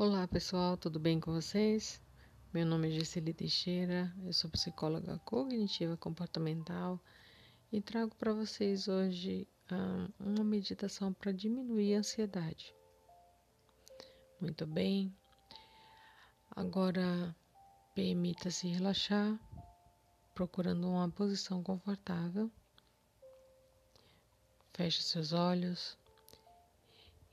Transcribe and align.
Olá 0.00 0.28
pessoal, 0.28 0.76
tudo 0.76 1.00
bem 1.00 1.18
com 1.18 1.32
vocês? 1.32 2.00
Meu 2.54 2.64
nome 2.64 2.86
é 2.86 2.90
Gisele 2.92 3.34
Teixeira, 3.34 4.14
eu 4.24 4.32
sou 4.32 4.48
psicóloga 4.48 5.18
cognitiva 5.24 5.96
comportamental 5.96 7.00
e 7.72 7.80
trago 7.80 8.14
para 8.14 8.32
vocês 8.32 8.86
hoje 8.86 9.44
ah, 9.68 10.08
uma 10.20 10.44
meditação 10.44 11.12
para 11.12 11.32
diminuir 11.32 11.96
a 11.96 11.98
ansiedade. 11.98 12.72
Muito 14.40 14.64
bem, 14.68 15.12
agora 16.52 17.34
permita-se 17.92 18.68
relaxar, 18.68 19.36
procurando 20.32 20.88
uma 20.88 21.10
posição 21.10 21.60
confortável. 21.60 22.48
Feche 24.74 25.02
seus 25.02 25.32
olhos. 25.32 25.98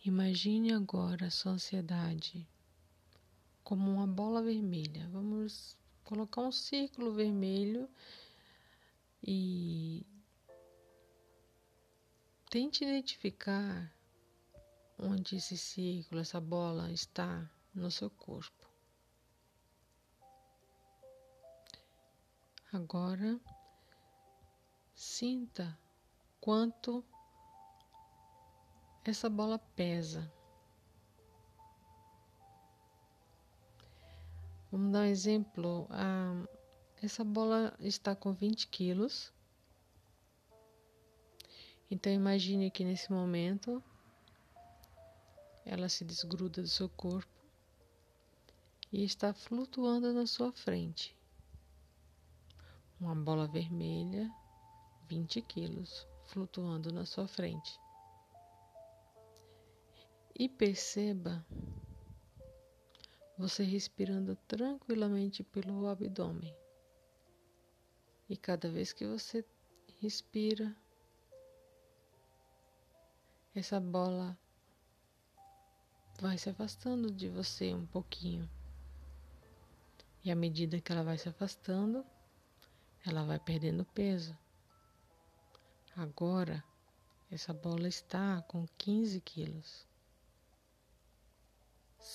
Imagine 0.03 0.73
agora 0.73 1.27
a 1.27 1.31
sua 1.31 1.51
ansiedade 1.51 2.47
como 3.65 3.91
uma 3.91 4.05
bola 4.07 4.43
vermelha. 4.43 5.09
Vamos 5.11 5.75
colocar 6.03 6.41
um 6.41 6.51
círculo 6.51 7.11
vermelho 7.11 7.89
e 9.23 10.05
tente 12.47 12.85
identificar 12.85 13.91
onde 14.99 15.37
esse 15.37 15.57
círculo, 15.57 16.21
essa 16.21 16.39
bola 16.39 16.91
está 16.91 17.49
no 17.73 17.89
seu 17.89 18.09
corpo. 18.09 18.69
Agora 22.71 23.39
sinta 24.93 25.77
quanto 26.39 27.03
essa 29.03 29.27
bola 29.27 29.57
pesa. 29.57 30.31
Vamos 34.75 34.91
dar 34.91 35.03
um 35.03 35.05
exemplo. 35.05 35.87
Ah, 35.89 36.45
essa 37.01 37.23
bola 37.23 37.73
está 37.79 38.13
com 38.13 38.33
20 38.33 38.67
quilos. 38.67 39.31
Então 41.89 42.11
imagine 42.11 42.69
que 42.69 42.83
nesse 42.83 43.09
momento 43.09 43.81
ela 45.65 45.87
se 45.87 46.03
desgruda 46.03 46.61
do 46.61 46.67
seu 46.67 46.89
corpo 46.89 47.41
e 48.91 49.05
está 49.05 49.33
flutuando 49.33 50.11
na 50.11 50.27
sua 50.27 50.51
frente. 50.51 51.15
Uma 52.99 53.15
bola 53.15 53.47
vermelha, 53.47 54.29
20 55.07 55.41
quilos, 55.43 56.05
flutuando 56.25 56.91
na 56.91 57.05
sua 57.05 57.29
frente 57.29 57.79
e 60.37 60.49
perceba 60.49 61.45
você 63.37 63.63
respirando 63.63 64.35
tranquilamente 64.47 65.43
pelo 65.43 65.87
abdômen. 65.87 66.55
E 68.29 68.37
cada 68.37 68.69
vez 68.69 68.93
que 68.93 69.05
você 69.05 69.45
respira, 70.01 70.75
essa 73.53 73.79
bola 73.79 74.37
vai 76.19 76.37
se 76.37 76.49
afastando 76.49 77.11
de 77.11 77.27
você 77.27 77.73
um 77.73 77.85
pouquinho. 77.85 78.49
E 80.23 80.31
à 80.31 80.35
medida 80.35 80.79
que 80.79 80.91
ela 80.91 81.03
vai 81.03 81.17
se 81.17 81.29
afastando, 81.29 82.05
ela 83.05 83.23
vai 83.23 83.37
perdendo 83.37 83.85
peso. 83.85 84.35
Agora, 85.95 86.63
essa 87.29 87.53
bola 87.53 87.87
está 87.87 88.41
com 88.43 88.67
15 88.77 89.21
quilos. 89.21 89.85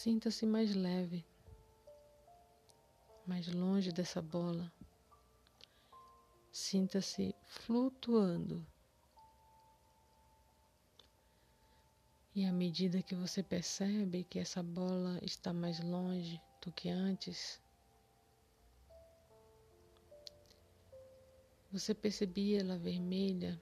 Sinta-se 0.03 0.47
mais 0.47 0.75
leve, 0.75 1.27
mais 3.27 3.47
longe 3.53 3.93
dessa 3.93 4.23
bola. 4.23 4.73
Sinta-se 6.51 7.35
flutuando. 7.45 8.67
E 12.35 12.47
à 12.47 12.51
medida 12.51 13.02
que 13.02 13.14
você 13.14 13.42
percebe 13.42 14.24
que 14.24 14.39
essa 14.39 14.63
bola 14.63 15.19
está 15.23 15.52
mais 15.52 15.79
longe 15.80 16.41
do 16.63 16.73
que 16.73 16.89
antes, 16.89 17.61
você 21.70 21.92
percebia 21.92 22.61
ela 22.61 22.79
vermelha 22.79 23.61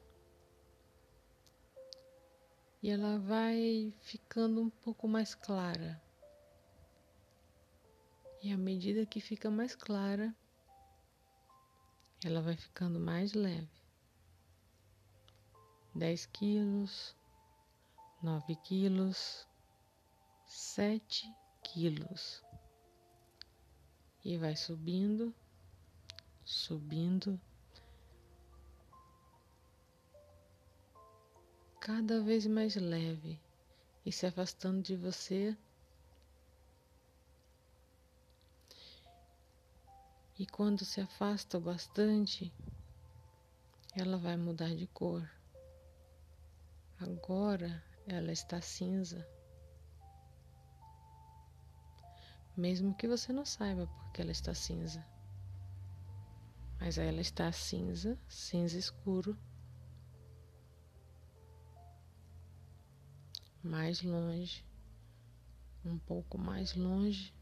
e 2.81 2.91
ela 2.91 3.19
vai 3.19 3.93
ficando 4.03 4.63
um 4.63 4.71
pouco 4.71 5.09
mais 5.09 5.35
clara. 5.35 6.01
E 8.41 8.53
à 8.53 8.57
medida 8.57 9.05
que 9.05 9.21
fica 9.21 9.51
mais 9.51 9.75
clara, 9.75 10.35
ela 12.25 12.41
vai 12.41 12.57
ficando 12.57 13.01
mais 13.01 13.33
leve. 13.33 13.69
10 15.95 16.27
quilos, 16.27 17.17
9 18.23 18.55
quilos, 18.57 19.49
7 20.47 21.35
quilos. 21.65 22.45
E 24.25 24.37
vai 24.37 24.55
subindo, 24.55 25.35
subindo, 26.45 27.41
cada 31.81 32.23
vez 32.23 32.47
mais 32.47 32.77
leve 32.77 33.41
e 34.05 34.13
se 34.13 34.27
afastando 34.27 34.83
de 34.83 34.95
você 34.95 35.57
E 40.39 40.47
quando 40.47 40.85
se 40.85 41.01
afasta 41.01 41.59
bastante, 41.59 42.55
ela 43.93 44.17
vai 44.17 44.37
mudar 44.37 44.73
de 44.73 44.87
cor. 44.87 45.29
Agora 47.01 47.83
ela 48.07 48.31
está 48.31 48.61
cinza. 48.61 49.27
Mesmo 52.57 52.95
que 52.95 53.09
você 53.09 53.33
não 53.33 53.45
saiba 53.45 53.89
porque 53.89 54.23
ela 54.23 54.31
está 54.31 54.55
cinza. 54.55 55.05
Mas 56.79 56.99
ela 56.99 57.21
está 57.21 57.51
cinza, 57.51 58.17
cinza 58.29 58.79
escuro. 58.79 59.37
Mais 63.61 64.03
longe, 64.03 64.65
um 65.85 65.99
pouco 65.99 66.39
mais 66.39 66.77
longe. 66.77 67.35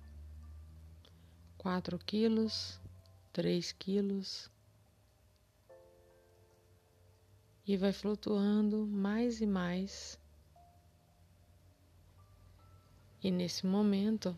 4 1.58 1.98
quilos, 1.98 2.80
3 3.36 3.70
quilos 3.72 4.50
e 7.66 7.76
vai 7.76 7.92
flutuando 7.92 8.86
mais 8.86 9.42
e 9.42 9.46
mais. 9.46 10.18
E 13.22 13.30
nesse 13.30 13.66
momento 13.66 14.34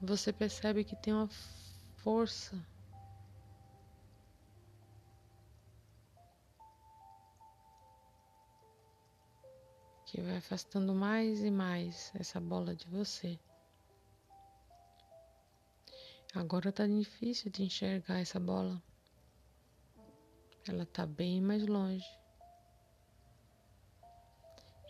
você 0.00 0.32
percebe 0.32 0.82
que 0.82 0.96
tem 0.96 1.14
uma 1.14 1.28
força 1.98 2.60
que 10.06 10.20
vai 10.20 10.38
afastando 10.38 10.92
mais 10.92 11.44
e 11.44 11.50
mais 11.52 12.10
essa 12.16 12.40
bola 12.40 12.74
de 12.74 12.88
você. 12.88 13.38
Agora 16.34 16.72
tá 16.72 16.86
difícil 16.86 17.50
de 17.50 17.62
enxergar 17.62 18.18
essa 18.18 18.40
bola. 18.40 18.82
Ela 20.66 20.86
tá 20.86 21.04
bem 21.04 21.42
mais 21.42 21.66
longe. 21.66 22.06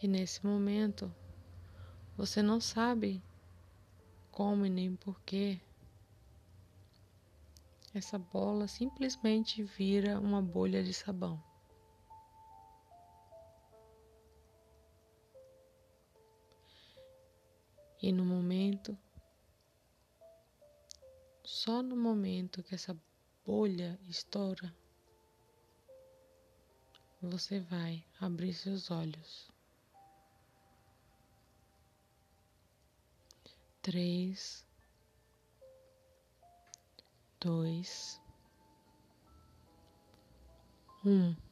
E 0.00 0.06
nesse 0.06 0.46
momento, 0.46 1.12
você 2.16 2.42
não 2.42 2.60
sabe 2.60 3.20
como 4.30 4.64
e 4.64 4.70
nem 4.70 4.94
porquê. 4.94 5.60
Essa 7.92 8.20
bola 8.20 8.68
simplesmente 8.68 9.64
vira 9.64 10.20
uma 10.20 10.40
bolha 10.40 10.82
de 10.84 10.94
sabão. 10.94 11.42
E 18.00 18.12
no 18.12 18.24
momento 18.24 18.96
só 21.64 21.80
no 21.80 21.94
momento 21.96 22.60
que 22.60 22.74
essa 22.74 23.00
bolha 23.46 23.96
estoura, 24.08 24.74
você 27.20 27.60
vai 27.60 28.04
abrir 28.20 28.52
seus 28.52 28.90
olhos. 28.90 29.48
Três, 33.80 34.66
dois, 37.40 38.20
um. 41.04 41.51